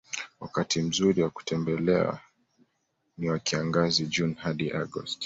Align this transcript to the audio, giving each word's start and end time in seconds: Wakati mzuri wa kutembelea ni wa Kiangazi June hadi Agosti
Wakati 0.39 0.81
mzuri 0.81 1.21
wa 1.21 1.29
kutembelea 1.29 2.19
ni 3.17 3.29
wa 3.29 3.39
Kiangazi 3.39 4.05
June 4.05 4.33
hadi 4.39 4.71
Agosti 4.71 5.19